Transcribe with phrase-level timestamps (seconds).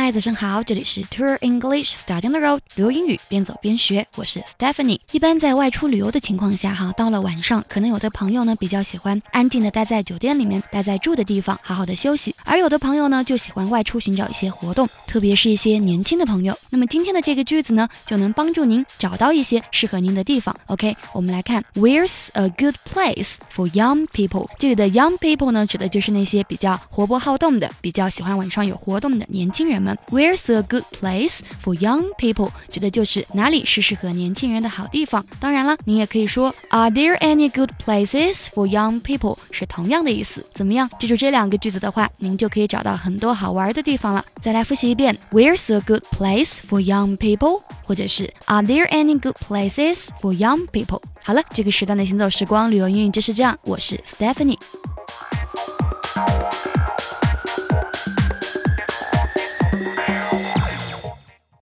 [0.00, 5.00] 嗨，早上好，这里是 Tour English Studying the Road，旅游英语边走边学，我是 Stephanie。
[5.10, 16.56] 一般在外出旅游的情况下，哈，到了晚上，可能有的朋友呢比较喜欢安静的待在酒店里面，待在住的地方，好好的休息；而有的朋友呢就喜欢外出寻找一些活动，特别是一些年轻的朋友。
[16.70, 20.54] 那么今天的这个句子呢，就能帮助您找到一些适合您的地方。
[20.66, 24.48] OK，我们来看，Where's a good place for young people？
[24.60, 32.50] 这里的 young people 呢，指的就是那些比较活泼好动的，比较喜欢晚上有活动的年轻人们 Where's a good place for young people？
[32.70, 35.24] 指的就是哪里是适合年轻人的好地方。
[35.40, 39.36] 当然了，你也可以说 Are there any good places for young people？
[39.50, 40.44] 是同样的意思。
[40.54, 40.88] 怎么样？
[40.98, 44.24] 记住这两个句子的话，您就可以找到很多好玩的地方了。
[44.40, 47.62] 再来复习一遍：Where's a good place for young people？
[47.84, 51.00] 或者是 Are there any good places for young people？
[51.22, 53.58] 好了，这个时段的行走时光旅游英语就是这样。
[53.62, 54.58] 我是 Stephanie。